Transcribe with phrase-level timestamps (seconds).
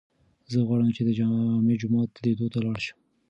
[0.51, 2.97] زه غواړم چې د جامع جومات لیدو ته لاړ شم.